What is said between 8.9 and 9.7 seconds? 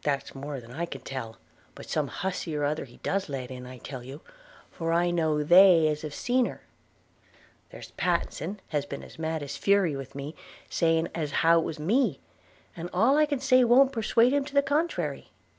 as mad as